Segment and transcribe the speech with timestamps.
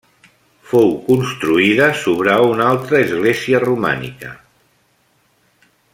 [0.69, 4.35] Fou construïda sobre una altra església, romànica.